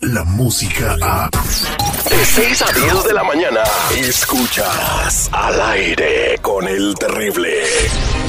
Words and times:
la 0.00 0.24
música 0.24 0.96
a... 1.00 1.30
De 1.30 2.24
6 2.24 2.62
a 2.62 2.72
10 2.72 3.04
de 3.04 3.12
la 3.12 3.24
mañana, 3.24 3.62
escuchas 3.96 5.28
al 5.32 5.60
aire 5.60 6.38
con 6.40 6.66
el 6.66 6.94
terrible. 6.94 7.62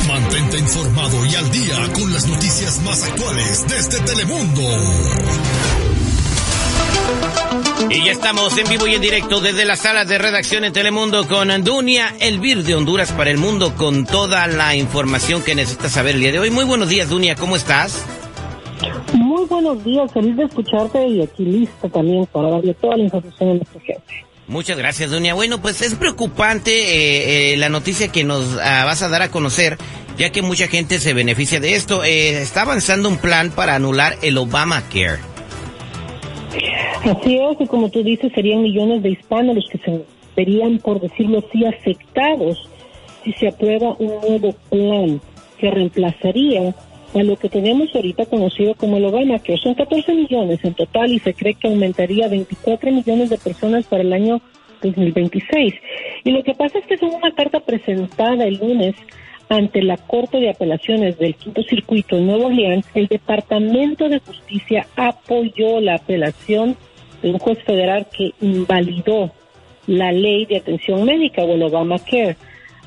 Mantente 0.08 0.58
informado 0.58 1.26
y 1.26 1.36
al 1.36 1.52
día 1.52 1.76
con 1.94 2.12
las 2.12 2.28
noticias 2.28 2.82
más 2.82 3.04
actuales 3.04 3.66
desde 3.68 4.00
Telemundo. 4.02 4.62
Y 7.90 8.06
ya 8.06 8.12
estamos 8.12 8.58
en 8.58 8.68
vivo 8.70 8.88
y 8.88 8.96
en 8.96 9.02
directo 9.02 9.40
desde 9.40 9.64
la 9.64 9.76
sala 9.76 10.06
de 10.06 10.18
redacción 10.18 10.66
en 10.66 10.74
Telemundo 10.74 11.28
con 11.28 11.64
Dunia 11.64 12.16
Elvir 12.20 12.64
de 12.64 12.76
Honduras 12.76 13.12
para 13.12 13.30
el 13.30 13.38
mundo 13.38 13.76
con 13.76 14.06
toda 14.06 14.48
la 14.48 14.76
información 14.76 15.42
que 15.42 15.56
necesitas 15.56 15.94
saber 15.94 16.16
el 16.16 16.22
día 16.22 16.32
de 16.32 16.40
hoy. 16.40 16.50
Muy 16.50 16.66
buenos 16.66 16.90
días, 16.90 17.10
Dunia, 17.10 17.36
¿cómo 17.36 17.56
estás? 17.56 18.04
Muy 19.14 19.46
buenos 19.46 19.84
días, 19.84 20.12
feliz 20.12 20.36
de 20.36 20.44
escucharte 20.44 21.08
y 21.08 21.22
aquí 21.22 21.46
lista 21.46 21.90
también 21.90 22.26
para 22.28 22.50
darle 22.50 22.74
toda 22.74 22.98
la 22.98 23.04
información 23.04 23.50
a 23.50 23.54
nuestra 23.54 23.82
gente. 23.82 24.28
Muchas 24.48 24.78
gracias, 24.78 25.12
Dunia. 25.12 25.34
Bueno, 25.34 25.62
pues 25.62 25.82
es 25.82 25.96
preocupante 25.96 26.72
eh, 26.72 27.54
eh, 27.54 27.58
la 27.58 27.68
noticia 27.68 28.08
que 28.10 28.24
nos 28.24 28.58
ah, 28.58 28.86
vas 28.86 29.02
a 29.02 29.10
dar 29.10 29.22
a 29.22 29.30
conocer, 29.30 29.78
ya 30.18 30.32
que 30.32 30.42
mucha 30.42 30.68
gente 30.68 31.00
se 31.00 31.14
beneficia 31.14 31.60
de 31.60 31.76
esto. 31.76 32.04
Eh, 32.04 32.42
está 32.42 32.62
avanzando 32.62 33.10
un 33.10 33.18
plan 33.18 33.52
para 33.52 33.76
anular 33.76 34.16
el 34.22 34.38
Obamacare. 34.38 35.20
Así 37.04 37.38
es, 37.38 37.60
y 37.60 37.68
como 37.68 37.90
tú 37.90 38.04
dices, 38.04 38.32
serían 38.34 38.62
millones 38.62 39.04
de 39.04 39.10
hispanos 39.12 39.56
los 39.56 39.70
que 39.70 39.78
se 39.80 40.06
verían, 40.36 40.80
por 40.80 41.02
decirlo 41.02 41.44
así, 41.46 41.66
afectados 41.66 42.70
si 43.24 43.34
se 43.34 43.50
aprueba 43.50 43.96
un 44.00 44.22
nuevo 44.22 44.54
plan 44.70 45.22
que 45.60 45.72
reemplazaría 45.72 46.74
a 47.14 47.24
lo 47.24 47.36
que 47.36 47.50
tenemos 47.50 47.94
ahorita 47.96 48.26
conocido 48.26 48.76
como 48.76 48.98
el 48.98 49.06
Obama, 49.06 49.40
que 49.40 49.58
son 49.58 49.76
14 49.76 50.14
millones 50.14 50.60
en 50.64 50.74
total 50.74 51.12
y 51.12 51.20
se 51.20 51.34
cree 51.34 51.54
que 51.54 51.68
aumentaría 51.68 52.26
a 52.26 52.30
24 52.30 52.92
millones 52.92 53.30
de 53.30 53.38
personas 53.38 53.86
para 53.86 54.04
el 54.04 54.14
año 54.14 54.42
2026. 54.82 55.74
Y 56.24 56.32
lo 56.32 56.44
que 56.44 56.54
pasa 56.54 56.80
es 56.80 56.86
que 56.86 56.98
según 56.98 57.16
una 57.16 57.34
carta 57.34 57.60
presentada 57.60 58.46
el 58.46 58.56
lunes 58.56 58.96
ante 59.50 59.82
la 59.82 59.98
Corte 59.98 60.40
de 60.40 60.50
Apelaciones 60.50 61.18
del 61.18 61.36
Quinto 61.36 61.64
Circuito 61.64 62.18
en 62.18 62.28
Nuevo 62.28 62.48
Orleans, 62.48 62.86
el 62.94 63.08
Departamento 63.08 64.10
de 64.10 64.20
Justicia 64.20 64.88
apoyó 64.96 65.80
la 65.80 65.96
apelación 65.96 66.76
de 67.22 67.32
un 67.32 67.40
juez 67.40 67.64
federal 67.64 68.08
que 68.16 68.34
invalidó 68.42 69.32
la 69.88 70.12
ley 70.12 70.46
de 70.46 70.58
atención 70.58 71.06
médica 71.06 71.44
o 71.44 71.54
el 71.54 71.64
Obamacare. 71.64 72.36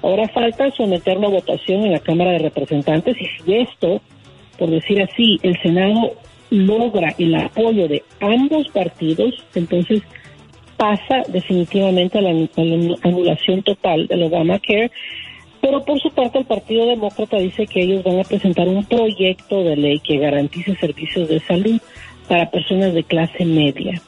Ahora 0.02 0.28
falta 0.28 0.70
someterlo 0.70 1.26
a 1.26 1.30
votación 1.30 1.84
en 1.84 1.92
la 1.92 1.98
Cámara 1.98 2.32
de 2.32 2.38
Representantes 2.38 3.16
y 3.20 3.26
si 3.26 3.54
esto, 3.54 4.00
por 4.58 4.70
decir 4.70 5.02
así, 5.02 5.38
el 5.42 5.60
Senado 5.60 6.12
logra 6.50 7.14
el 7.18 7.34
apoyo 7.34 7.86
de 7.86 8.02
ambos 8.20 8.68
partidos, 8.68 9.34
entonces 9.54 10.02
pasa 10.76 11.22
definitivamente 11.28 12.18
a 12.18 12.22
la, 12.22 12.30
anulación 13.02 13.62
total 13.62 14.06
del 14.06 14.22
Obamacare. 14.24 14.90
Pero 15.60 15.84
por 15.84 16.00
su 16.00 16.10
parte 16.10 16.38
el 16.38 16.46
Partido 16.46 16.86
Demócrata 16.86 17.36
dice 17.36 17.66
que 17.66 17.82
ellos 17.82 18.02
van 18.02 18.18
a 18.18 18.24
presentar 18.24 18.66
un 18.66 18.82
proyecto 18.86 19.62
de 19.62 19.76
ley 19.76 20.00
que 20.00 20.16
garantice 20.16 20.74
servicios 20.76 21.28
de 21.28 21.38
salud 21.40 21.78
para 22.26 22.50
personas 22.50 22.94
de 22.94 23.04
clase 23.04 23.44
media. 23.44 24.00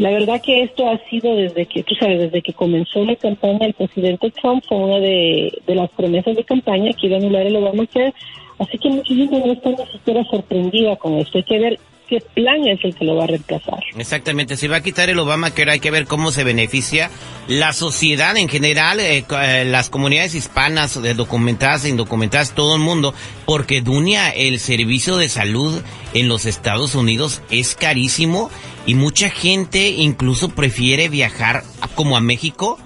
La 0.00 0.08
verdad 0.08 0.40
que 0.40 0.62
esto 0.62 0.88
ha 0.88 0.96
sido 1.10 1.36
desde 1.36 1.66
que, 1.66 1.82
tú 1.82 1.94
sabes, 1.94 2.18
desde 2.18 2.40
que 2.40 2.54
comenzó 2.54 3.04
la 3.04 3.14
campaña 3.16 3.58
del 3.58 3.74
presidente 3.74 4.30
Trump, 4.30 4.64
fue 4.66 4.78
una 4.78 4.98
de, 4.98 5.52
las 5.66 5.90
promesas 5.90 6.34
de 6.34 6.42
campaña 6.42 6.90
que 6.98 7.06
iba 7.06 7.16
a 7.16 7.20
anular 7.20 7.46
el 7.46 7.56
Obamacare. 7.56 8.14
Así 8.58 8.78
que 8.78 8.88
mucha 8.88 9.14
gente 9.14 9.38
no 9.38 9.52
está 9.52 9.68
ni 9.68 10.24
sorprendida 10.24 10.96
con 10.96 11.18
esto. 11.18 11.36
Hay 11.36 11.44
que 11.44 11.58
ver 11.58 11.78
qué 12.08 12.18
plan 12.34 12.66
es 12.66 12.82
el 12.82 12.94
que 12.94 13.04
lo 13.04 13.16
va 13.16 13.24
a 13.24 13.26
reemplazar. 13.26 13.78
Exactamente, 13.98 14.56
si 14.56 14.68
va 14.68 14.76
a 14.76 14.82
quitar 14.82 15.10
el 15.10 15.18
Obamacare 15.18 15.72
hay 15.72 15.80
que 15.80 15.90
ver 15.90 16.06
cómo 16.06 16.30
se 16.30 16.44
beneficia 16.44 17.10
la 17.46 17.74
sociedad 17.74 18.34
en 18.38 18.48
general, 18.48 19.00
eh, 19.00 19.26
eh, 19.42 19.64
las 19.66 19.90
comunidades 19.90 20.34
hispanas, 20.34 20.98
documentadas 21.14 21.84
e 21.84 21.90
indocumentadas, 21.90 22.54
todo 22.54 22.74
el 22.74 22.80
mundo, 22.80 23.12
porque 23.44 23.82
Dunia, 23.82 24.30
el 24.30 24.60
servicio 24.60 25.18
de 25.18 25.28
salud 25.28 25.78
en 26.14 26.28
los 26.28 26.46
Estados 26.46 26.94
Unidos 26.94 27.42
es 27.50 27.74
carísimo 27.74 28.50
y 28.86 28.94
mucha 28.94 29.30
gente 29.30 29.88
incluso 29.90 30.48
prefiere 30.50 31.08
viajar 31.08 31.62
como 31.94 32.16
a 32.16 32.20
México 32.20 32.78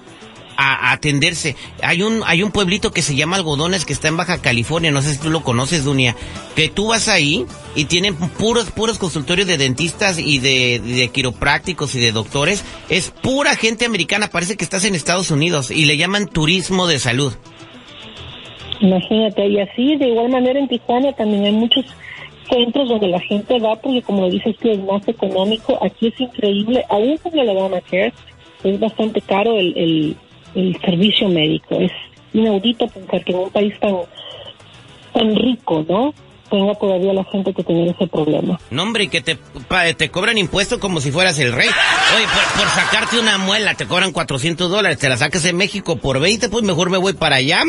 a, 0.57 0.91
atenderse. 0.91 1.55
Hay 1.81 2.01
un, 2.01 2.21
hay 2.25 2.43
un 2.43 2.51
pueblito 2.51 2.91
que 2.91 3.01
se 3.01 3.15
llama 3.15 3.35
Algodones 3.35 3.85
que 3.85 3.93
está 3.93 4.07
en 4.07 4.17
Baja 4.17 4.41
California, 4.41 4.91
no 4.91 5.01
sé 5.01 5.13
si 5.13 5.19
tú 5.19 5.29
lo 5.29 5.43
conoces, 5.43 5.83
Dunia, 5.83 6.15
que 6.55 6.69
tú 6.69 6.87
vas 6.87 7.07
ahí 7.07 7.45
y 7.75 7.85
tienen 7.85 8.15
puros, 8.15 8.71
puros 8.71 8.97
consultorios 8.97 9.47
de 9.47 9.57
dentistas 9.57 10.19
y 10.19 10.39
de, 10.39 10.79
de 10.79 11.09
quiroprácticos 11.09 11.95
y 11.95 11.99
de 11.99 12.11
doctores. 12.11 12.63
Es 12.89 13.11
pura 13.11 13.55
gente 13.55 13.85
americana, 13.85 14.29
parece 14.29 14.55
que 14.55 14.63
estás 14.63 14.85
en 14.85 14.95
Estados 14.95 15.31
Unidos 15.31 15.71
y 15.71 15.85
le 15.85 15.97
llaman 15.97 16.27
turismo 16.27 16.87
de 16.87 16.99
salud. 16.99 17.33
Imagínate, 18.81 19.47
y 19.47 19.59
así 19.59 19.95
de 19.95 20.09
igual 20.09 20.29
manera 20.29 20.59
en 20.59 20.67
Tijuana 20.67 21.13
también 21.13 21.45
hay 21.45 21.51
muchos 21.53 21.85
centros 22.55 22.87
donde 22.87 23.07
la 23.09 23.19
gente 23.19 23.59
va 23.59 23.75
porque 23.75 24.01
como 24.01 24.29
dices 24.29 24.55
que 24.57 24.71
es 24.73 24.83
más 24.83 25.05
económico, 25.07 25.77
aquí 25.81 26.07
es 26.07 26.19
increíble, 26.19 26.85
aún 26.89 27.17
con 27.17 27.37
el 27.37 27.49
Obamacare 27.49 28.13
es 28.63 28.79
bastante 28.79 29.19
caro 29.21 29.57
el, 29.57 30.15
el, 30.55 30.77
servicio 30.81 31.27
médico, 31.27 31.75
es 31.75 31.91
inaudito 32.33 32.87
pensar 32.87 33.23
que 33.25 33.33
en 33.33 33.39
un 33.39 33.49
país 33.49 33.77
tan, 33.79 33.97
tan 35.13 35.35
rico, 35.35 35.85
¿no? 35.87 36.13
Tenga 36.49 36.75
todavía 36.75 37.13
la 37.13 37.23
gente 37.25 37.53
que 37.53 37.63
tiene 37.63 37.89
ese 37.89 38.07
problema. 38.07 38.59
No, 38.69 38.83
hombre, 38.83 39.07
que 39.07 39.21
te, 39.21 39.37
te 39.97 40.09
cobran 40.09 40.37
impuestos 40.37 40.79
como 40.79 41.01
si 41.01 41.11
fueras 41.11 41.37
el 41.39 41.51
rey. 41.51 41.67
Oye, 42.15 42.25
por, 42.55 42.67
sacarte 42.69 43.19
una 43.19 43.37
muela 43.37 43.75
te 43.75 43.87
cobran 43.87 44.11
400 44.11 44.69
dólares, 44.69 44.99
te 44.99 45.09
la 45.09 45.17
sacas 45.17 45.45
en 45.45 45.57
México 45.57 45.97
por 45.97 46.19
20, 46.19 46.49
pues 46.49 46.63
mejor 46.63 46.89
me 46.89 46.97
voy 46.97 47.13
para 47.13 47.37
allá. 47.37 47.61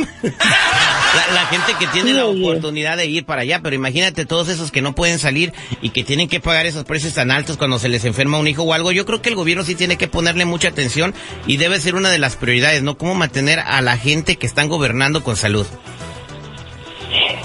La, 1.32 1.46
gente 1.46 1.72
que 1.78 1.86
tiene 1.86 2.12
la 2.12 2.26
oportunidad 2.26 2.98
de 2.98 3.06
ir 3.06 3.24
para 3.24 3.40
allá, 3.40 3.60
pero 3.62 3.74
imagínate 3.74 4.26
todos 4.26 4.48
esos 4.48 4.70
que 4.70 4.82
no 4.82 4.94
pueden 4.94 5.18
salir 5.18 5.54
y 5.80 5.90
que 5.90 6.04
tienen 6.04 6.28
que 6.28 6.40
pagar 6.40 6.66
esos 6.66 6.84
precios 6.84 7.14
tan 7.14 7.30
altos 7.30 7.56
cuando 7.56 7.78
se 7.78 7.88
les 7.88 8.04
enferma 8.04 8.38
un 8.38 8.46
hijo 8.48 8.64
o 8.64 8.74
algo. 8.74 8.92
Yo 8.92 9.06
creo 9.06 9.22
que 9.22 9.30
el 9.30 9.34
gobierno 9.34 9.64
sí 9.64 9.74
tiene 9.74 9.96
que 9.96 10.08
ponerle 10.08 10.44
mucha 10.44 10.68
atención 10.68 11.14
y 11.46 11.56
debe 11.56 11.80
ser 11.80 11.94
una 11.94 12.10
de 12.10 12.18
las 12.18 12.36
prioridades, 12.36 12.82
¿no? 12.82 12.98
Cómo 12.98 13.14
mantener 13.14 13.60
a 13.60 13.80
la 13.80 13.96
gente 13.96 14.36
que 14.36 14.46
están 14.46 14.68
gobernando 14.68 15.24
con 15.24 15.36
salud. 15.36 15.66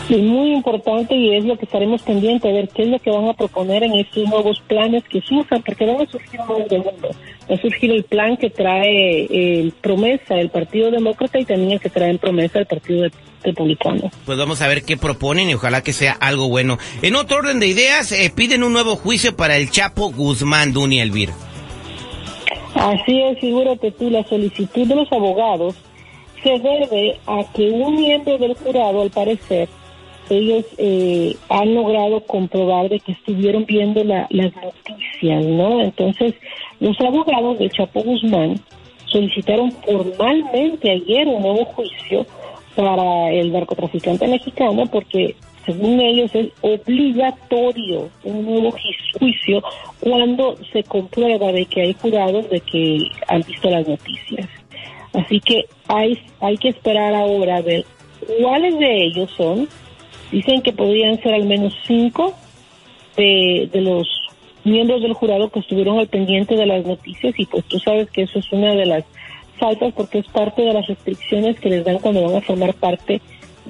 Sí, 0.07 0.17
muy 0.17 0.53
importante 0.53 1.15
y 1.15 1.35
es 1.35 1.45
lo 1.45 1.57
que 1.57 1.65
estaremos 1.65 2.01
pendientes 2.01 2.49
a 2.49 2.53
ver 2.53 2.69
qué 2.69 2.83
es 2.83 2.89
lo 2.89 2.99
que 2.99 3.11
van 3.11 3.29
a 3.29 3.33
proponer 3.33 3.83
en 3.83 3.93
estos 3.93 4.27
nuevos 4.27 4.61
planes 4.67 5.03
que 5.05 5.21
surjan, 5.21 5.61
porque 5.63 5.85
van 5.85 6.01
a 6.01 6.05
surgir 6.09 6.39
nuevos 6.39 6.67
de 6.69 6.77
mundo. 6.79 7.09
Va 7.49 7.55
a 7.55 7.61
surgir 7.61 7.91
el 7.91 8.03
plan 8.03 8.35
que 8.37 8.49
trae 8.49 9.27
eh, 9.29 9.71
promesa 9.81 10.35
el 10.35 10.49
Partido 10.49 10.91
Demócrata 10.91 11.39
y 11.39 11.45
también 11.45 11.71
el 11.73 11.79
que 11.79 11.89
trae 11.89 12.09
en 12.09 12.17
promesa 12.17 12.59
el 12.59 12.65
Partido 12.65 13.07
Republicano. 13.43 14.11
Pues 14.25 14.37
vamos 14.37 14.61
a 14.61 14.67
ver 14.67 14.83
qué 14.83 14.97
proponen 14.97 15.49
y 15.49 15.53
ojalá 15.53 15.81
que 15.81 15.93
sea 15.93 16.13
algo 16.13 16.49
bueno. 16.49 16.77
En 17.01 17.15
otro 17.15 17.37
orden 17.37 17.59
de 17.59 17.67
ideas, 17.67 18.11
eh, 18.11 18.31
piden 18.35 18.63
un 18.63 18.73
nuevo 18.73 18.95
juicio 18.95 19.35
para 19.35 19.57
el 19.57 19.69
Chapo 19.69 20.11
Guzmán, 20.11 20.73
Duni. 20.73 21.01
Así 22.75 23.21
es, 23.21 23.39
figúrate 23.39 23.91
tú, 23.91 24.09
la 24.09 24.23
solicitud 24.23 24.87
de 24.87 24.95
los 24.95 25.11
abogados 25.11 25.75
se 26.43 26.49
debe 26.49 27.19
a 27.27 27.43
que 27.53 27.69
un 27.69 27.95
miembro 27.95 28.37
del 28.37 28.55
jurado, 28.55 29.01
al 29.01 29.11
parecer, 29.11 29.69
ellos 30.31 30.65
eh, 30.77 31.35
han 31.49 31.75
logrado 31.75 32.21
comprobar 32.21 32.89
de 32.89 32.99
que 32.99 33.11
estuvieron 33.11 33.65
viendo 33.65 34.03
las 34.03 34.29
noticias, 34.31 35.45
¿no? 35.45 35.81
Entonces, 35.81 36.35
los 36.79 36.99
abogados 37.01 37.59
de 37.59 37.69
Chapo 37.69 38.01
Guzmán 38.01 38.59
solicitaron 39.07 39.71
formalmente 39.71 40.89
ayer 40.89 41.27
un 41.27 41.41
nuevo 41.41 41.65
juicio 41.65 42.25
para 42.75 43.29
el 43.31 43.51
narcotraficante 43.51 44.25
mexicano 44.27 44.85
porque 44.85 45.35
según 45.65 45.99
ellos 45.99 46.33
es 46.33 46.47
obligatorio 46.61 48.09
un 48.23 48.45
nuevo 48.45 48.73
juicio 49.19 49.61
cuando 49.99 50.55
se 50.71 50.83
comprueba 50.83 51.51
de 51.51 51.65
que 51.65 51.81
hay 51.81 51.93
jurados 51.93 52.49
de 52.49 52.61
que 52.61 52.99
han 53.27 53.41
visto 53.41 53.69
las 53.69 53.85
noticias. 53.85 54.47
Así 55.13 55.41
que 55.41 55.65
hay, 55.89 56.17
hay 56.39 56.57
que 56.57 56.69
esperar 56.69 57.13
ahora 57.13 57.57
a 57.57 57.61
ver 57.61 57.85
cuáles 58.41 58.79
de 58.79 59.05
ellos 59.07 59.29
son 59.35 59.67
Dicen 60.31 60.61
que 60.61 60.73
podrían 60.73 61.21
ser 61.21 61.33
al 61.33 61.45
menos 61.45 61.73
cinco 61.85 62.33
de, 63.17 63.69
los 63.73 64.07
miembros 64.63 65.01
del 65.01 65.13
jurado 65.13 65.49
que 65.49 65.59
estuvieron 65.59 65.99
al 65.99 66.07
pendiente 66.07 66.55
de 66.55 66.65
las 66.65 66.85
noticias 66.85 67.33
y 67.37 67.45
pues 67.45 67.65
tú 67.65 67.79
sabes 67.79 68.09
que 68.11 68.23
eso 68.23 68.39
es 68.39 68.51
una 68.51 68.73
de 68.73 68.85
las 68.85 69.03
faltas 69.59 69.93
porque 69.93 70.19
es 70.19 70.27
parte 70.27 70.61
de 70.61 70.73
las 70.73 70.87
restricciones 70.87 71.59
que 71.59 71.69
les 71.69 71.83
dan 71.83 71.99
cuando 71.99 72.23
van 72.23 72.35
a 72.37 72.41
formar 72.41 72.73
parte 72.73 73.21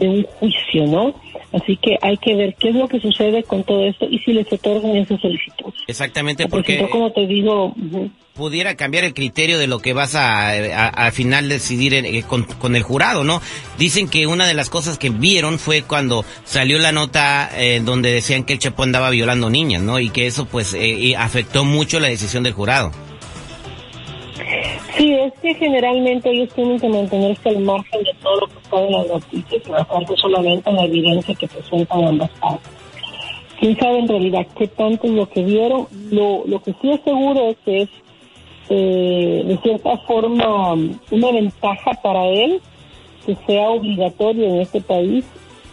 de 0.01 0.09
un 0.09 0.23
juicio, 0.23 0.87
¿no? 0.87 1.13
Así 1.53 1.77
que 1.77 1.97
hay 2.01 2.17
que 2.17 2.35
ver 2.35 2.55
qué 2.55 2.69
es 2.69 2.75
lo 2.75 2.87
que 2.87 2.99
sucede 2.99 3.43
con 3.43 3.63
todo 3.63 3.85
esto 3.85 4.05
y 4.09 4.19
si 4.19 4.33
les 4.33 4.51
otorgan 4.51 4.95
esa 4.95 5.17
solicitud. 5.17 5.73
Exactamente, 5.87 6.47
porque, 6.47 6.77
porque 6.77 6.91
como 6.91 7.11
te 7.11 7.27
digo, 7.27 7.75
pudiera 8.33 8.75
cambiar 8.75 9.03
el 9.03 9.13
criterio 9.13 9.59
de 9.59 9.67
lo 9.67 9.79
que 9.79 9.93
vas 9.93 10.15
a 10.15 10.49
al 10.49 11.11
final 11.11 11.49
decidir 11.49 11.93
eh, 11.93 12.23
con, 12.27 12.43
con, 12.43 12.75
el 12.75 12.83
jurado, 12.83 13.23
¿no? 13.23 13.41
Dicen 13.77 14.09
que 14.09 14.27
una 14.27 14.47
de 14.47 14.53
las 14.53 14.69
cosas 14.69 14.97
que 14.97 15.09
vieron 15.09 15.59
fue 15.59 15.83
cuando 15.83 16.25
salió 16.45 16.79
la 16.79 16.91
nota 16.91 17.49
eh, 17.55 17.81
donde 17.83 18.11
decían 18.11 18.45
que 18.45 18.53
el 18.53 18.59
Chapo 18.59 18.83
andaba 18.83 19.09
violando 19.09 19.49
niñas, 19.49 19.81
¿no? 19.81 19.99
Y 19.99 20.09
que 20.09 20.27
eso 20.27 20.45
pues 20.45 20.73
eh, 20.73 21.15
afectó 21.17 21.65
mucho 21.65 21.99
la 21.99 22.07
decisión 22.07 22.43
del 22.43 22.53
jurado. 22.53 22.91
Sí, 24.97 25.13
es 25.13 25.33
que 25.41 25.53
generalmente 25.55 26.29
ellos 26.29 26.49
tienen 26.53 26.79
que 26.79 26.87
mantenerse 26.87 27.49
al 27.49 27.59
margen 27.59 28.03
de 28.03 28.13
todo 28.21 28.41
lo 28.41 28.47
que 28.47 28.60
está 28.71 28.85
en 28.85 28.91
las 28.91 29.07
noticias 29.07 29.61
y 29.65 29.69
basarse 29.69 30.15
solamente 30.17 30.69
en 30.69 30.75
la 30.75 30.83
evidencia 30.85 31.35
que 31.35 31.47
presentan 31.47 32.03
ambas 32.05 32.29
partes. 32.39 32.71
¿Quién 33.59 33.77
sabe 33.77 33.99
en 33.99 34.07
realidad 34.07 34.47
qué 34.57 34.67
tanto 34.67 35.07
es 35.07 35.13
lo 35.13 35.29
que 35.29 35.43
vieron? 35.43 35.87
Lo, 36.11 36.43
lo 36.47 36.61
que 36.63 36.73
sí 36.81 36.89
es 36.89 37.01
seguro 37.01 37.49
es 37.49 37.57
que 37.63 37.81
es 37.83 37.89
eh, 38.69 39.43
de 39.45 39.57
cierta 39.57 39.97
forma 39.99 40.73
una 40.73 41.31
ventaja 41.31 41.91
para 42.01 42.25
él 42.25 42.61
que 43.25 43.35
sea 43.45 43.69
obligatorio 43.69 44.45
en 44.45 44.61
este 44.61 44.81
país 44.81 45.25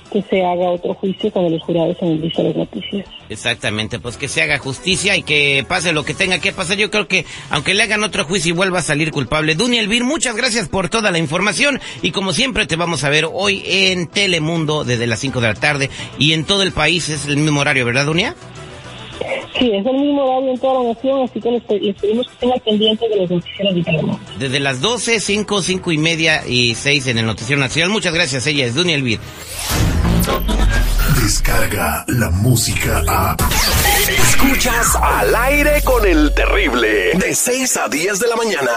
que 0.08 0.22
se 0.22 0.44
haga 0.44 0.70
otro 0.70 0.94
juicio 0.94 1.31
cuando 1.31 1.50
los 1.50 1.62
jurados 1.62 1.96
visto 2.20 2.43
las 2.43 2.56
noticias. 2.56 3.06
Exactamente, 3.28 3.99
pues 3.99 4.16
que 4.16 4.28
se 4.28 4.43
haga 4.43 4.58
justicia 4.58 5.16
y 5.16 5.22
que 5.22 5.64
pase 5.69 5.93
lo 5.93 6.05
que 6.05 6.14
tenga 6.14 6.38
que 6.38 6.52
pasar. 6.52 6.78
Yo 6.78 6.90
creo 6.90 7.08
que 7.08 7.26
aunque 7.50 7.75
le 7.75 7.82
hagan 7.82 8.02
otro 8.02 8.25
juicio 8.25 8.50
y 8.50 8.56
vuelva 8.56 8.78
a 8.78 8.82
salir 8.82 9.10
culpable. 9.10 9.55
Dunia 9.55 9.81
Elvir, 9.81 10.05
muchas 10.05 10.37
gracias 10.37 10.69
por 10.69 10.88
toda 10.88 11.10
la 11.10 11.19
información 11.19 11.81
y 12.02 12.10
como 12.12 12.32
siempre 12.32 12.66
te 12.66 12.76
vamos 12.76 13.05
a 13.05 13.10
ver 13.10 13.26
hoy 13.31 13.62
en 13.66 14.06
Telemundo 14.06 14.84
desde 14.84 15.06
las 15.06 15.20
5 15.20 15.40
de 15.40 15.49
la 15.49 15.55
tarde 15.55 15.90
y 16.19 16.32
en 16.32 16.44
todo 16.44 16.62
el 16.62 16.72
país 16.72 17.08
es 17.08 17.26
el 17.26 17.37
mismo 17.37 17.60
horario, 17.60 17.84
¿verdad, 17.84 18.06
Dunia? 18.06 18.34
Sí, 19.58 19.70
es 19.72 19.84
el 19.84 19.93
mismo 19.93 20.25
horario 20.25 20.50
en 20.50 20.58
toda 20.58 20.82
la 20.82 20.93
nación, 20.93 21.22
así 21.22 21.40
que 21.40 21.50
les, 21.50 21.62
pedimos 21.62 22.26
que 22.28 22.32
estén 22.32 22.60
pendientes 22.64 23.10
de 23.10 23.16
los 23.16 23.31
noticieros 23.31 23.75
de 23.75 23.82
Telemundo. 23.82 24.20
Desde 24.38 24.60
las 24.60 24.81
12, 24.81 25.20
5, 25.20 25.62
5 25.62 25.93
y 25.93 25.99
media 25.99 26.46
y 26.46 26.75
6 26.75 27.08
en 27.08 27.19
el 27.19 27.26
Noticiero 27.26 27.60
Nacional. 27.60 27.90
Muchas 27.90 28.14
gracias, 28.14 28.46
ella 28.46 28.66
es 28.66 28.75
Dunia 28.75 28.94
Elvir. 28.94 29.19
Descarga 31.20 32.05
la 32.06 32.31
música 32.31 33.02
a. 33.08 33.37
Escuchas 34.08 34.94
al 34.96 35.34
aire 35.34 35.82
con 35.82 36.06
el 36.06 36.32
terrible. 36.34 37.12
De 37.14 37.34
6 37.34 37.76
a 37.78 37.88
10 37.88 38.20
de 38.20 38.28
la 38.28 38.37
mañana. 38.37 38.70